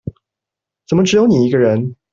[0.87, 1.95] 怎麼只有你一個人